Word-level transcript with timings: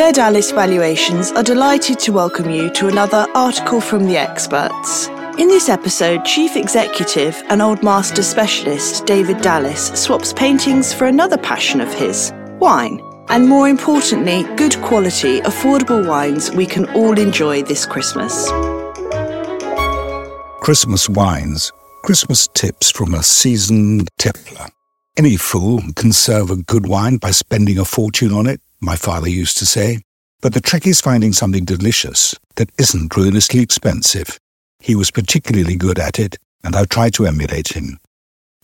Dare 0.00 0.12
Dallas 0.12 0.50
Valuations 0.50 1.30
are 1.32 1.42
delighted 1.42 1.98
to 1.98 2.10
welcome 2.10 2.48
you 2.48 2.70
to 2.70 2.88
another 2.88 3.26
article 3.34 3.82
from 3.82 4.06
the 4.06 4.16
experts. 4.16 5.08
In 5.36 5.48
this 5.48 5.68
episode, 5.68 6.24
Chief 6.24 6.56
Executive 6.56 7.36
and 7.50 7.60
Old 7.60 7.82
Master 7.82 8.22
Specialist 8.22 9.04
David 9.04 9.42
Dallas 9.42 9.88
swaps 9.88 10.32
paintings 10.32 10.94
for 10.94 11.04
another 11.04 11.36
passion 11.36 11.82
of 11.82 11.92
his 11.92 12.32
wine. 12.60 12.98
And 13.28 13.46
more 13.46 13.68
importantly, 13.68 14.44
good 14.56 14.74
quality, 14.80 15.42
affordable 15.42 16.08
wines 16.08 16.50
we 16.50 16.64
can 16.64 16.88
all 16.94 17.18
enjoy 17.18 17.62
this 17.62 17.84
Christmas. 17.84 18.48
Christmas 20.62 21.10
wines, 21.10 21.72
Christmas 22.04 22.48
tips 22.54 22.90
from 22.90 23.12
a 23.12 23.22
seasoned 23.22 24.08
tippler. 24.18 24.68
Any 25.16 25.36
fool 25.36 25.82
can 25.96 26.12
serve 26.12 26.50
a 26.50 26.56
good 26.56 26.86
wine 26.86 27.16
by 27.16 27.30
spending 27.32 27.78
a 27.78 27.84
fortune 27.84 28.32
on 28.32 28.46
it, 28.46 28.60
my 28.80 28.96
father 28.96 29.28
used 29.28 29.58
to 29.58 29.66
say. 29.66 30.02
But 30.40 30.54
the 30.54 30.60
trick 30.60 30.86
is 30.86 31.00
finding 31.00 31.32
something 31.32 31.64
delicious 31.64 32.34
that 32.56 32.70
isn't 32.78 33.16
ruinously 33.16 33.60
expensive. 33.60 34.38
He 34.78 34.94
was 34.94 35.10
particularly 35.10 35.76
good 35.76 35.98
at 35.98 36.18
it, 36.18 36.38
and 36.64 36.74
I 36.74 36.84
tried 36.84 37.14
to 37.14 37.26
emulate 37.26 37.76
him. 37.76 37.98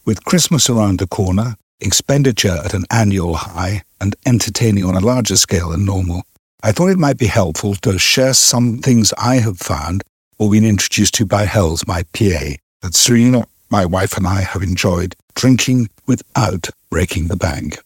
With 0.05 0.25
Christmas 0.25 0.71
around 0.71 0.99
the 0.99 1.07
corner, 1.07 1.57
expenditure 1.81 2.61
at 2.65 2.75
an 2.75 2.85
annual 2.91 3.35
high, 3.35 3.83
and 4.01 4.17
entertaining 4.25 4.85
on 4.85 4.95
a 4.95 5.01
larger 5.01 5.37
scale 5.37 5.71
than 5.71 5.85
normal, 5.85 6.23
I 6.63 6.73
thought 6.73 6.91
it 6.91 6.99
might 6.99 7.19
be 7.19 7.27
helpful 7.27 7.75
to 7.77 7.99
share 7.99 8.35
some 8.35 8.79
things 8.79 9.13
I 9.19 9.37
have 9.37 9.59
found 9.59 10.05
or 10.39 10.51
been 10.51 10.65
introduced 10.65 11.15
to 11.15 11.27
by 11.27 11.45
Hells, 11.45 11.87
my 11.87 12.03
PA, 12.13 12.55
that 12.83 12.95
Serena, 12.95 13.47
my 13.71 13.85
wife, 13.85 14.17
and 14.17 14.27
I 14.27 14.41
have 14.41 14.63
enjoyed 14.63 15.17
drinking 15.35 15.89
without 16.07 16.71
breaking 16.91 17.29
the 17.29 17.37
bank. 17.37 17.79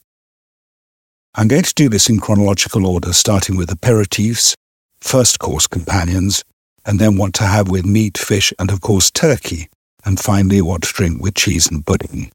I'm 1.35 1.49
going 1.49 1.63
to 1.63 1.75
do 1.75 1.89
this 1.89 2.09
in 2.09 2.19
chronological 2.19 2.87
order, 2.87 3.13
starting 3.13 3.57
with 3.57 3.71
aperitifs, 3.71 4.55
first 5.01 5.39
course 5.39 5.67
companions, 5.67 6.45
and 6.85 6.99
then 6.99 7.17
what 7.17 7.35
to 7.35 7.45
have 7.45 7.69
with 7.69 7.87
meat, 7.87 8.19
fish, 8.19 8.53
and 8.59 8.71
of 8.71 8.81
course 8.81 9.11
turkey, 9.11 9.69
and 10.05 10.19
finally 10.19 10.61
what 10.61 10.83
to 10.83 10.93
drink 10.93 11.23
with 11.23 11.35
cheese 11.35 11.71
and 11.71 11.87
pudding. 11.87 12.31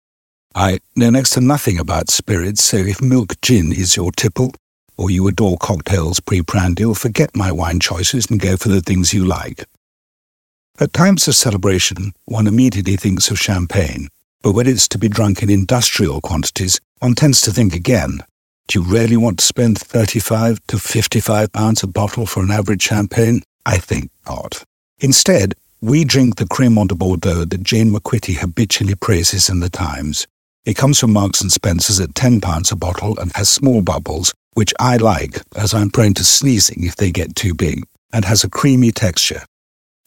I 0.53 0.79
know 0.95 1.09
next 1.09 1.31
to 1.31 1.41
nothing 1.41 1.77
about 1.77 2.09
spirits, 2.09 2.63
so 2.63 2.77
if 2.77 3.01
milk 3.01 3.39
gin 3.41 3.73
is 3.73 3.97
your 3.97 4.11
tipple, 4.11 4.53
or 4.97 5.09
you 5.09 5.27
adore 5.27 5.57
cocktails 5.57 6.21
pre-prandial, 6.21 6.95
forget 6.95 7.35
my 7.35 7.51
wine 7.51 7.81
choices 7.81 8.27
and 8.27 8.39
go 8.39 8.55
for 8.55 8.69
the 8.69 8.79
things 8.81 9.13
you 9.13 9.25
like. 9.25 9.65
At 10.77 10.91
times 10.91 11.25
of 11.29 11.35
celebration, 11.37 12.11
one 12.25 12.47
immediately 12.47 12.97
thinks 12.97 13.31
of 13.31 13.39
champagne, 13.39 14.09
but 14.43 14.51
when 14.51 14.67
it's 14.67 14.89
to 14.89 14.97
be 14.97 15.07
drunk 15.07 15.41
in 15.41 15.49
industrial 15.49 16.19
quantities, 16.19 16.81
one 16.99 17.15
tends 17.15 17.39
to 17.41 17.51
think 17.51 17.73
again. 17.73 18.19
Do 18.67 18.79
you 18.79 18.85
really 18.85 19.15
want 19.15 19.39
to 19.39 19.45
spend 19.45 19.79
35 19.79 20.59
to 20.67 20.77
55 20.77 21.53
pounds 21.53 21.81
a 21.81 21.87
bottle 21.87 22.25
for 22.25 22.43
an 22.43 22.51
average 22.51 22.81
champagne? 22.81 23.41
I 23.65 23.77
think 23.77 24.11
not. 24.27 24.65
Instead, 24.99 25.53
we 25.79 26.03
drink 26.03 26.35
the 26.35 26.45
Cremant 26.45 26.89
de 26.89 26.95
Bordeaux 26.95 27.45
that 27.45 27.63
Jane 27.63 27.91
MacQuitty 27.91 28.35
habitually 28.35 28.95
praises 28.95 29.47
in 29.47 29.61
the 29.61 29.69
Times. 29.69 30.27
It 30.65 30.75
comes 30.75 30.99
from 30.99 31.13
Marks 31.13 31.39
and 31.39 31.53
Spencer's 31.53 32.01
at 32.01 32.15
£10 32.15 32.71
a 32.71 32.75
bottle 32.75 33.17
and 33.17 33.31
has 33.33 33.47
small 33.47 33.81
bubbles, 33.81 34.33
which 34.55 34.73
I 34.77 34.97
like, 34.97 35.41
as 35.55 35.73
I'm 35.73 35.89
prone 35.89 36.15
to 36.15 36.25
sneezing 36.25 36.83
if 36.83 36.97
they 36.97 37.11
get 37.11 37.33
too 37.33 37.53
big, 37.53 37.85
and 38.11 38.25
has 38.25 38.43
a 38.43 38.49
creamy 38.49 38.91
texture. 38.91 39.43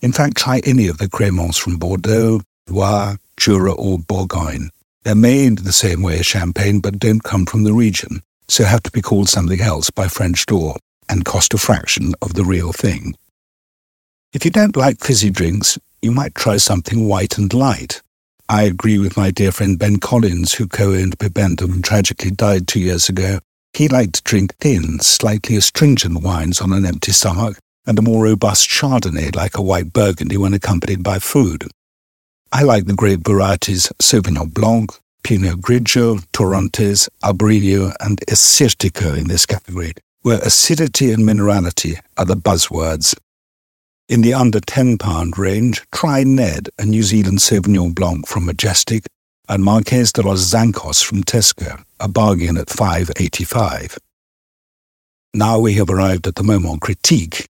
In 0.01 0.13
fact, 0.13 0.37
try 0.37 0.61
any 0.65 0.87
of 0.87 0.99
the 0.99 1.09
Cremants 1.09 1.59
from 1.59 1.77
Bordeaux, 1.77 2.41
Loire, 2.69 3.19
Jura, 3.37 3.73
or 3.73 3.99
Bourgogne. 3.99 4.71
They're 5.03 5.15
made 5.15 5.59
the 5.59 5.73
same 5.73 6.03
way 6.03 6.21
as 6.21 6.27
champagne, 6.27 6.81
but 6.81 6.99
don't 6.99 7.25
come 7.25 7.47
from 7.47 7.65
the 7.65 7.73
region, 7.73 8.23
so 8.47 8.65
have 8.65 8.83
to 8.85 8.93
be 8.93 9.03
called 9.03 9.29
something 9.29 9.61
else 9.61 9.91
by 9.91 10.07
French 10.07 10.47
door 10.47 10.77
and 11.09 11.25
cost 11.25 11.55
a 11.55 11.59
fraction 11.59 12.15
of 12.23 12.35
the 12.35 12.45
real 12.45 12.73
thing. 12.73 13.15
If 14.33 14.45
you 14.45 14.51
don't 14.51 14.77
like 14.77 15.01
fizzy 15.01 15.31
drinks, 15.31 15.79
you 16.03 16.13
might 16.13 16.35
try 16.35 16.59
something 16.59 17.09
white 17.09 17.39
and 17.39 17.53
light. 17.53 18.03
I 18.49 18.63
agree 18.63 18.99
with 18.99 19.17
my 19.17 19.31
dear 19.31 19.51
friend 19.51 19.79
Ben 19.79 19.99
Collins, 19.99 20.55
who 20.55 20.69
co-owned 20.69 21.19
Bibendum 21.19 21.73
and 21.73 21.85
tragically 21.85 22.31
died 22.31 22.69
two 22.69 22.81
years 22.81 23.09
ago. 23.09 23.41
He 23.73 23.89
liked 23.89 24.15
to 24.15 24.23
drink 24.23 24.55
thin, 24.61 25.01
slightly 25.01 25.57
astringent 25.57 26.23
wines 26.23 26.61
on 26.61 26.73
an 26.73 26.87
empty 26.87 27.13
stomach, 27.13 27.59
and 27.89 27.99
a 27.99 28.03
more 28.03 28.25
robust 28.25 28.69
Chardonnay 28.69 29.35
like 29.35 29.57
a 29.57 29.63
white 29.63 29.95
Burgundy 29.95 30.37
when 30.37 30.53
accompanied 30.53 31.03
by 31.03 31.19
food. 31.19 31.65
I 32.53 32.63
like 32.63 32.85
the 32.85 32.95
grape 32.95 33.27
varieties 33.27 33.91
Sauvignon 34.01 34.53
Blanc, 34.53 34.93
Pinot 35.25 35.63
Grigio, 35.63 36.19
Torrontés, 36.33 37.09
Albariño, 37.23 37.95
and 38.01 38.21
Assyrtiko 38.29 39.17
in 39.17 39.29
this 39.29 39.47
category, 39.47 39.95
where 40.21 40.39
acidity 40.41 41.13
and 41.13 41.25
minerality 41.25 41.99
are 42.19 42.27
the 42.27 42.37
buzzwords. 42.37 43.17
In 44.07 44.21
the 44.21 44.35
under 44.35 44.61
£10 44.61 45.39
range, 45.39 45.83
try 45.91 46.25
Ned, 46.25 46.69
a 46.79 46.85
New 46.85 47.03
Zealand 47.03 47.39
Sauvignon 47.39 47.95
Blanc 47.95 48.27
from 48.27 48.45
Majestic, 48.45 49.07
and 49.49 49.65
Marques 49.65 50.13
de 50.13 50.21
los 50.21 50.41
Zancos 50.53 51.03
from 51.03 51.25
Tesco, 51.25 51.83
a 51.99 52.09
bargain 52.09 52.59
at 52.59 52.67
5.85. 52.67 53.97
Now 55.33 55.59
we 55.59 55.75
have 55.75 55.89
arrived 55.89 56.27
at 56.27 56.35
the 56.35 56.43
moment 56.43 56.83
critique, 56.83 57.47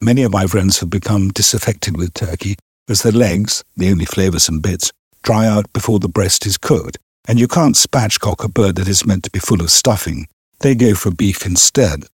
Many 0.00 0.22
of 0.24 0.32
my 0.32 0.46
friends 0.46 0.80
have 0.80 0.90
become 0.90 1.30
disaffected 1.30 1.96
with 1.96 2.12
turkey 2.12 2.56
as 2.88 3.02
the 3.02 3.16
legs, 3.16 3.64
the 3.76 3.90
only 3.90 4.04
flavoursome 4.04 4.60
bits, 4.60 4.92
dry 5.22 5.46
out 5.46 5.72
before 5.72 5.98
the 5.98 6.08
breast 6.08 6.46
is 6.46 6.58
cooked, 6.58 6.98
and 7.26 7.40
you 7.40 7.48
can't 7.48 7.74
spatchcock 7.74 8.44
a 8.44 8.48
bird 8.48 8.76
that 8.76 8.88
is 8.88 9.06
meant 9.06 9.24
to 9.24 9.30
be 9.30 9.38
full 9.38 9.62
of 9.62 9.70
stuffing. 9.70 10.26
They 10.60 10.74
go 10.74 10.94
for 10.94 11.10
beef 11.10 11.46
instead. 11.46 12.04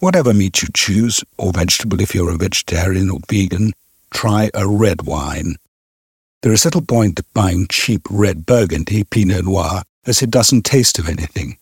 Whatever 0.00 0.34
meat 0.34 0.62
you 0.62 0.68
choose, 0.74 1.22
or 1.38 1.52
vegetable 1.52 2.00
if 2.00 2.12
you're 2.12 2.30
a 2.30 2.36
vegetarian 2.36 3.08
or 3.08 3.20
vegan, 3.30 3.72
try 4.10 4.50
a 4.52 4.66
red 4.66 5.02
wine. 5.02 5.54
There 6.42 6.52
is 6.52 6.64
little 6.64 6.82
point 6.82 7.20
buying 7.34 7.68
cheap 7.68 8.02
red 8.10 8.44
Burgundy, 8.46 9.04
Pinot 9.04 9.44
Noir, 9.44 9.82
as 10.06 10.22
it 10.22 10.30
doesn't 10.30 10.62
taste 10.62 10.98
of 10.98 11.08
anything. 11.08 11.56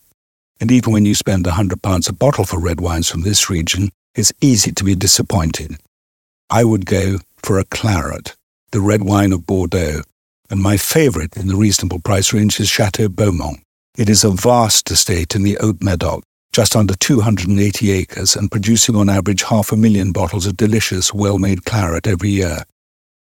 And 0.59 0.71
even 0.71 0.91
when 0.91 1.05
you 1.05 1.13
spend 1.13 1.45
a 1.45 1.51
hundred 1.51 1.83
pounds 1.83 2.09
a 2.09 2.13
bottle 2.13 2.45
for 2.45 2.59
red 2.59 2.81
wines 2.81 3.09
from 3.09 3.21
this 3.21 3.47
region, 3.49 3.91
it's 4.15 4.33
easy 4.41 4.71
to 4.73 4.83
be 4.83 4.95
disappointed. 4.95 5.77
I 6.49 6.63
would 6.63 6.85
go 6.85 7.19
for 7.37 7.59
a 7.59 7.65
claret, 7.65 8.35
the 8.71 8.81
red 8.81 9.03
wine 9.03 9.31
of 9.31 9.45
Bordeaux, 9.45 10.01
and 10.49 10.61
my 10.61 10.77
favourite 10.77 11.37
in 11.37 11.47
the 11.47 11.55
reasonable 11.55 11.99
price 11.99 12.33
range 12.33 12.59
is 12.59 12.69
Chateau 12.69 13.07
Beaumont. 13.07 13.61
It 13.97 14.09
is 14.09 14.23
a 14.23 14.31
vast 14.31 14.91
estate 14.91 15.33
in 15.33 15.43
the 15.43 15.57
Haute 15.61 15.81
Medoc, 15.81 16.23
just 16.51 16.75
under 16.75 16.93
280 16.95 17.91
acres 17.91 18.35
and 18.35 18.51
producing 18.51 18.95
on 18.95 19.09
average 19.09 19.43
half 19.43 19.71
a 19.71 19.77
million 19.77 20.11
bottles 20.11 20.45
of 20.45 20.57
delicious, 20.57 21.13
well-made 21.13 21.63
claret 21.63 22.05
every 22.05 22.29
year. 22.29 22.63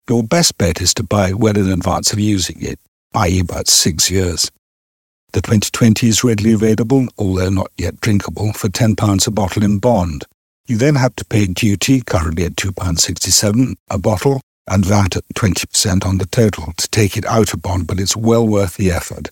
Your 0.09 0.24
best 0.24 0.58
bet 0.58 0.81
is 0.81 0.94
to 0.94 1.04
buy 1.04 1.34
well 1.34 1.58
in 1.58 1.69
advance 1.69 2.14
of 2.14 2.19
using 2.19 2.62
it, 2.62 2.80
i.e. 3.14 3.42
about 3.42 3.68
six 3.68 4.09
years. 4.09 4.50
The 5.34 5.42
2020 5.42 6.08
is 6.08 6.24
readily 6.24 6.54
available, 6.54 7.08
although 7.18 7.50
not 7.50 7.72
yet 7.78 8.00
drinkable, 8.00 8.54
for 8.54 8.69
£10 8.69 9.28
a 9.28 9.31
bottle 9.31 9.64
in 9.64 9.80
bond. 9.80 10.25
You 10.68 10.76
then 10.76 10.96
have 10.96 11.16
to 11.16 11.26
pay 11.26 11.48
duty, 11.48 12.02
currently 12.02 12.44
at 12.44 12.58
£2.67 12.58 13.76
a 13.90 13.98
bottle, 13.98 14.42
and 14.68 14.86
VAT 14.86 15.16
at 15.16 15.24
20% 15.34 16.06
on 16.06 16.18
the 16.18 16.26
total 16.26 16.74
to 16.76 16.90
take 16.90 17.16
it 17.16 17.26
out 17.26 17.54
of 17.54 17.62
bond, 17.62 17.88
but 17.88 18.02
it's 18.02 18.18
well 18.18 18.46
worth 18.46 18.76
the 18.76 18.92
effort. 18.92 19.30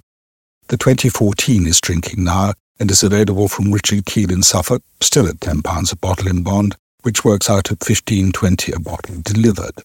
The 0.69 0.77
2014 0.77 1.67
is 1.67 1.81
drinking 1.81 2.23
now 2.23 2.53
and 2.79 2.89
is 2.89 3.03
available 3.03 3.49
from 3.49 3.73
Richard 3.73 4.05
Kihl 4.05 4.31
in 4.31 4.43
Suffolk, 4.43 4.81
still 5.01 5.27
at 5.27 5.41
£10 5.41 5.91
a 5.91 5.95
bottle 5.97 6.29
in 6.29 6.41
bond, 6.41 6.77
which 7.01 7.25
works 7.25 7.49
out 7.49 7.69
at 7.69 7.79
15.20 7.79 8.73
a 8.73 8.79
bottle 8.79 9.17
delivered. 9.21 9.83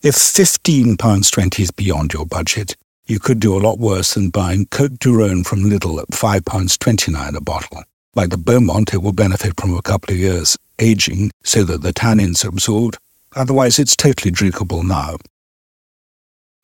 If 0.00 0.14
£15.20 0.14 1.60
is 1.60 1.70
beyond 1.72 2.12
your 2.12 2.24
budget, 2.24 2.76
you 3.06 3.18
could 3.18 3.40
do 3.40 3.56
a 3.56 3.60
lot 3.60 3.80
worse 3.80 4.14
than 4.14 4.30
buying 4.30 4.66
Cote 4.66 5.00
du 5.00 5.12
Rhone 5.12 5.42
from 5.42 5.64
Lidl 5.64 6.00
at 6.00 6.10
£5.29 6.10 7.36
a 7.36 7.40
bottle. 7.40 7.82
Like 8.14 8.28
the 8.28 8.36
Beaumont, 8.36 8.92
it 8.92 9.02
will 9.02 9.12
benefit 9.12 9.58
from 9.58 9.74
a 9.74 9.82
couple 9.82 10.12
of 10.12 10.20
years 10.20 10.58
aging 10.78 11.30
so 11.44 11.64
that 11.64 11.82
the 11.82 11.94
tannins 11.94 12.44
are 12.44 12.48
absorbed. 12.48 12.98
Otherwise, 13.34 13.78
it's 13.78 13.96
totally 13.96 14.30
drinkable 14.30 14.82
now. 14.82 15.16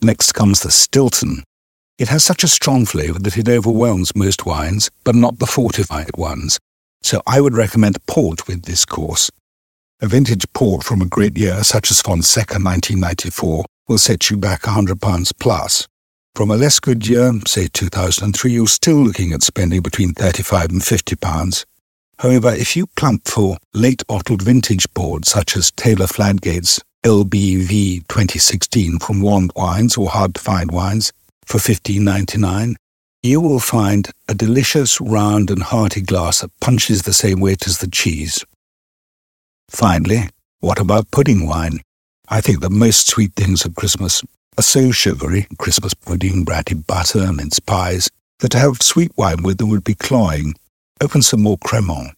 Next 0.03 0.33
comes 0.33 0.61
the 0.61 0.71
Stilton. 0.71 1.43
It 1.99 2.09
has 2.09 2.23
such 2.23 2.45
a 2.45 2.49
strong 2.49 2.85
flavour 2.85 3.19
that 3.21 3.39
it 3.39 3.49
overwhelms 3.49 4.15
most 4.15 4.45
wines, 4.45 4.91
but 5.05 5.15
not 5.15 5.39
the 5.39 5.47
fortified 5.47 6.17
ones. 6.17 6.61
So 7.03 7.23
I 7.27 7.41
would 7.41 7.55
recommend 7.55 8.05
port 8.07 8.47
with 8.47 8.65
this 8.65 8.85
course. 8.85 9.31
A 10.01 10.07
vintage 10.07 10.45
port 10.53 10.85
from 10.85 11.01
a 11.01 11.07
great 11.07 11.37
year, 11.37 11.65
such 11.65 11.91
as 11.91 12.03
Fonseca 12.03 12.55
1994, 12.55 13.65
will 13.89 13.99
set 13.99 14.31
you 14.31 14.37
back 14.37 14.63
£100 14.63 15.33
plus. 15.41 15.89
From 16.39 16.53
a 16.53 16.57
less 16.57 16.79
good 16.79 17.05
year, 17.09 17.33
say 17.49 17.67
2003, 17.67 18.53
you're 18.53 18.69
still 18.69 19.03
looking 19.03 19.33
at 19.33 19.43
spending 19.43 19.83
between 19.83 20.15
35 20.15 20.71
and 20.71 20.85
50 20.85 21.17
pounds. 21.17 21.67
However, 22.21 22.55
if 22.55 22.77
you 22.77 22.87
plump 22.87 23.27
for 23.27 23.57
late 23.75 24.07
bottled 24.07 24.43
vintage 24.43 24.87
ports 24.95 25.33
such 25.33 25.57
as 25.57 25.73
Taylor 25.73 26.07
Fladgate's 26.07 26.79
LBV 27.05 28.07
2016 28.07 29.01
from 29.01 29.21
Wand 29.21 29.51
Wines 29.57 29.97
or 29.97 30.11
Hard 30.11 30.37
to 30.37 30.41
Find 30.41 30.71
Wines 30.71 31.13
for 31.45 31.59
15.99, 31.59 32.77
you 33.25 33.41
will 33.41 33.59
find 33.59 34.09
a 34.29 34.35
delicious 34.37 35.01
round 35.01 35.51
and 35.51 35.65
hearty 35.65 36.03
glass 36.03 36.43
that 36.43 36.53
punches 36.61 37.03
the 37.03 37.13
same 37.13 37.41
weight 37.41 37.67
as 37.67 37.79
the 37.79 37.91
cheese. 37.91 38.45
Finally, 39.69 40.29
what 40.61 40.79
about 40.79 41.11
pudding 41.11 41.49
wine? 41.49 41.81
I 42.29 42.41
think 42.41 42.61
that 42.61 42.71
most 42.71 43.09
sweet 43.09 43.33
things 43.35 43.67
at 43.67 43.75
Christmas 43.75 44.23
are 44.59 44.63
so 44.63 44.91
sugary, 44.91 45.47
Christmas 45.57 45.95
pudding, 45.95 46.45
brandy 46.45 46.75
butter, 46.75 47.33
mince 47.33 47.61
pies, 47.61 48.11
that 48.41 48.49
to 48.51 48.59
have 48.59 48.83
sweet 48.83 49.13
wine 49.17 49.45
with 49.45 49.59
them 49.59 49.69
would 49.69 49.85
be 49.85 49.95
cloying. 49.95 50.55
Open 51.01 51.23
some 51.23 51.43
more 51.43 51.59
cremant. 51.59 52.13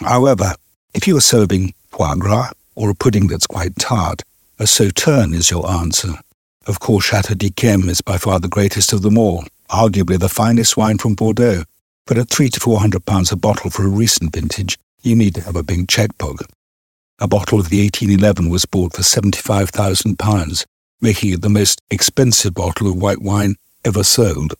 However, 0.00 0.56
if 0.92 1.06
you 1.06 1.16
are 1.16 1.22
serving 1.22 1.72
foie 1.88 2.16
gras 2.16 2.52
or 2.74 2.90
a 2.90 2.94
pudding 2.94 3.28
that's 3.28 3.46
quite 3.46 3.76
tart, 3.76 4.22
a 4.58 4.66
sauterne 4.66 5.32
is 5.32 5.50
your 5.50 5.70
answer. 5.70 6.12
Of 6.66 6.80
course, 6.80 7.06
Chateau 7.06 7.34
d'Yquem 7.34 7.88
is 7.88 8.02
by 8.02 8.18
far 8.18 8.40
the 8.40 8.48
greatest 8.48 8.92
of 8.92 9.00
them 9.00 9.16
all, 9.16 9.44
arguably 9.70 10.18
the 10.18 10.28
finest 10.28 10.76
wine 10.76 10.98
from 10.98 11.14
Bordeaux. 11.14 11.64
But 12.06 12.18
at 12.18 12.28
three 12.28 12.50
to 12.50 12.60
four 12.60 12.80
hundred 12.80 13.06
pounds 13.06 13.32
a 13.32 13.36
bottle 13.36 13.70
for 13.70 13.84
a 13.84 13.88
recent 13.88 14.34
vintage, 14.34 14.78
you 15.02 15.16
need 15.16 15.34
to 15.36 15.40
have 15.40 15.56
a 15.56 15.62
big 15.62 15.88
checkbook. 15.88 16.46
A 17.20 17.28
bottle 17.28 17.58
of 17.58 17.70
the 17.70 17.80
1811 17.80 18.50
was 18.50 18.66
bought 18.66 18.92
for 18.94 19.02
£75,000, 19.02 20.64
making 21.04 21.34
it 21.34 21.42
the 21.42 21.50
most 21.50 21.82
expensive 21.90 22.54
bottle 22.54 22.88
of 22.88 22.96
white 22.96 23.20
wine 23.20 23.54
ever 23.84 24.02
sold. 24.02 24.54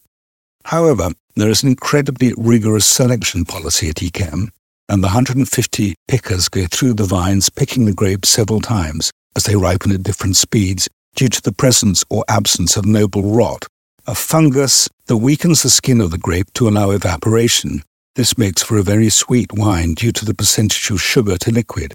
However, 0.67 1.11
there 1.37 1.49
is 1.49 1.62
an 1.62 1.70
incredibly 1.70 2.35
rigorous 2.37 2.85
selection 2.85 3.46
policy 3.46 3.88
at 3.88 3.96
Yquem, 3.96 4.50
and 4.91 5.02
the 5.02 5.08
150 5.08 5.94
pickers 6.06 6.50
go 6.50 6.67
through 6.67 6.94
the 6.94 7.05
vines 7.05 7.49
picking 7.49 7.87
the 7.87 7.94
grapes 7.94 8.29
several 8.29 8.61
times 8.61 9.11
as 9.35 9.44
they 9.44 9.56
ripen 9.56 9.91
at 9.91 10.02
different 10.02 10.37
speeds 10.37 10.87
due 11.17 11.29
to 11.29 11.41
the 11.41 11.52
presence 11.52 12.05
or 12.11 12.25
absence 12.29 12.76
of 12.76 12.85
noble 12.85 13.23
rot, 13.23 13.64
a 14.06 14.14
fungus 14.14 14.87
that 15.06 15.17
weakens 15.17 15.62
the 15.62 15.70
skin 15.70 15.99
of 15.99 16.11
the 16.11 16.19
grape 16.19 16.52
to 16.52 16.69
allow 16.69 16.90
evaporation. 16.90 17.82
This 18.17 18.37
makes 18.37 18.62
for 18.62 18.76
a 18.76 18.82
very 18.82 19.08
sweet 19.08 19.50
wine 19.55 19.94
due 19.94 20.12
to 20.12 20.26
the 20.26 20.35
percentage 20.35 20.90
of 20.90 21.00
sugar 21.00 21.38
to 21.38 21.50
liquid. 21.50 21.94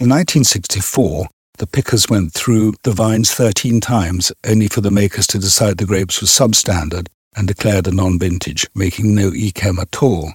In 0.00 0.08
1964, 0.08 1.28
the 1.58 1.66
pickers 1.66 2.08
went 2.08 2.32
through 2.32 2.74
the 2.82 2.92
vines 2.92 3.32
13 3.32 3.80
times, 3.80 4.32
only 4.44 4.68
for 4.68 4.80
the 4.80 4.90
makers 4.90 5.26
to 5.28 5.38
decide 5.38 5.78
the 5.78 5.86
grapes 5.86 6.20
were 6.20 6.26
substandard 6.26 7.08
and 7.36 7.46
declared 7.46 7.86
a 7.86 7.92
non-vintage, 7.92 8.66
making 8.74 9.14
no 9.14 9.30
Yquem 9.30 9.78
at 9.78 10.02
all. 10.02 10.32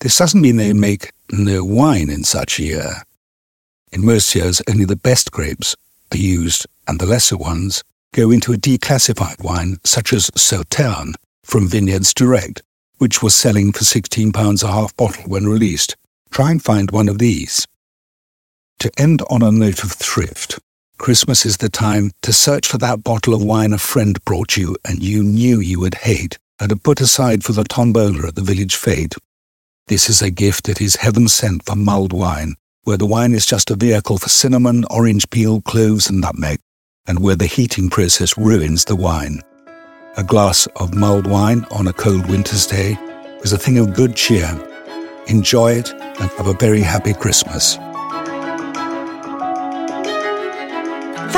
This 0.00 0.16
doesn't 0.16 0.40
mean 0.40 0.56
they 0.56 0.72
make 0.72 1.12
no 1.30 1.64
wine 1.64 2.08
in 2.08 2.24
such 2.24 2.58
a 2.58 2.64
year. 2.64 3.02
In 3.92 4.04
most 4.04 4.34
years, 4.34 4.62
only 4.68 4.84
the 4.84 4.96
best 4.96 5.30
grapes 5.32 5.74
are 6.12 6.18
used, 6.18 6.66
and 6.86 6.98
the 6.98 7.06
lesser 7.06 7.36
ones 7.36 7.82
go 8.12 8.30
into 8.30 8.52
a 8.52 8.56
declassified 8.56 9.42
wine 9.42 9.78
such 9.84 10.12
as 10.12 10.30
Sauterne 10.34 11.14
from 11.44 11.68
Vineyards 11.68 12.14
Direct, 12.14 12.62
which 12.98 13.22
was 13.22 13.34
selling 13.34 13.72
for 13.72 13.84
£16 13.84 14.62
a 14.62 14.66
half 14.66 14.96
bottle 14.96 15.24
when 15.24 15.46
released. 15.46 15.96
Try 16.30 16.50
and 16.50 16.62
find 16.62 16.90
one 16.90 17.08
of 17.08 17.18
these. 17.18 17.66
To 18.80 18.92
end 18.96 19.22
on 19.28 19.42
a 19.42 19.50
note 19.50 19.82
of 19.82 19.90
thrift, 19.90 20.60
Christmas 20.98 21.44
is 21.44 21.56
the 21.56 21.68
time 21.68 22.12
to 22.22 22.32
search 22.32 22.68
for 22.68 22.78
that 22.78 23.02
bottle 23.02 23.34
of 23.34 23.42
wine 23.42 23.72
a 23.72 23.78
friend 23.78 24.16
brought 24.24 24.56
you 24.56 24.76
and 24.84 25.02
you 25.02 25.24
knew 25.24 25.58
you 25.58 25.80
would 25.80 25.96
hate 25.96 26.38
and 26.60 26.68
to 26.68 26.76
put 26.76 27.00
aside 27.00 27.42
for 27.42 27.50
the 27.50 27.64
tombola 27.64 28.28
at 28.28 28.36
the 28.36 28.40
village 28.40 28.76
fete. 28.76 29.16
This 29.88 30.08
is 30.08 30.22
a 30.22 30.30
gift 30.30 30.66
that 30.66 30.80
is 30.80 30.94
heaven 30.94 31.26
sent 31.26 31.64
for 31.64 31.74
mulled 31.74 32.12
wine, 32.12 32.54
where 32.84 32.96
the 32.96 33.04
wine 33.04 33.34
is 33.34 33.46
just 33.46 33.68
a 33.72 33.74
vehicle 33.74 34.16
for 34.16 34.28
cinnamon, 34.28 34.84
orange 34.90 35.28
peel, 35.30 35.60
cloves, 35.60 36.08
and 36.08 36.20
nutmeg, 36.20 36.60
and 37.04 37.18
where 37.18 37.34
the 37.34 37.46
heating 37.46 37.90
process 37.90 38.38
ruins 38.38 38.84
the 38.84 38.94
wine. 38.94 39.40
A 40.16 40.22
glass 40.22 40.68
of 40.76 40.94
mulled 40.94 41.26
wine 41.26 41.66
on 41.72 41.88
a 41.88 41.92
cold 41.92 42.30
winter's 42.30 42.64
day 42.64 42.96
is 43.42 43.52
a 43.52 43.58
thing 43.58 43.76
of 43.78 43.94
good 43.94 44.14
cheer. 44.14 44.48
Enjoy 45.26 45.72
it 45.72 45.92
and 45.92 46.30
have 46.30 46.46
a 46.46 46.54
very 46.54 46.82
happy 46.82 47.12
Christmas. 47.12 47.76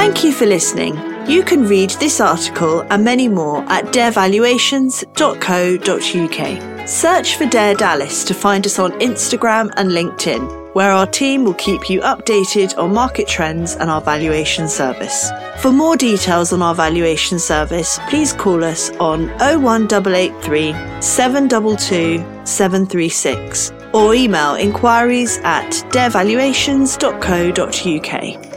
Thank 0.01 0.25
you 0.25 0.33
for 0.33 0.47
listening. 0.47 0.97
You 1.29 1.43
can 1.43 1.67
read 1.67 1.91
this 2.01 2.23
article 2.23 2.81
and 2.89 3.05
many 3.05 3.29
more 3.29 3.59
at 3.69 3.85
darevaluations.co.uk. 3.93 6.89
Search 6.89 7.37
for 7.37 7.45
Dare 7.45 7.75
Dallas 7.75 8.25
to 8.25 8.33
find 8.33 8.65
us 8.65 8.79
on 8.79 8.93
Instagram 8.93 9.71
and 9.77 9.91
LinkedIn, 9.91 10.75
where 10.75 10.91
our 10.91 11.07
team 11.07 11.45
will 11.45 11.53
keep 11.53 11.91
you 11.91 12.01
updated 12.01 12.79
on 12.79 12.95
market 12.95 13.29
trends 13.29 13.75
and 13.75 13.91
our 13.91 14.01
valuation 14.01 14.71
service. 14.71 15.31
For 15.59 15.71
more 15.71 15.99
details 15.99 16.55
on 16.55 16.63
our 16.63 16.75
valuation 16.75 17.39
service, 17.39 18.01
please 18.09 18.33
call 18.33 18.65
us 18.65 18.89
on 18.93 19.29
01883 19.39 20.73
722 21.03 22.25
736 22.47 23.71
or 23.93 24.15
email 24.15 24.55
inquiries 24.55 25.37
at 25.43 25.71
darevaluations.co.uk. 25.93 28.50